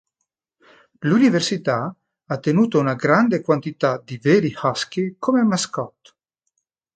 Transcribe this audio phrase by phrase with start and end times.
[1.01, 1.95] L'università
[2.25, 6.11] ha tenuto una grande quantità di veri Husky come mascotte.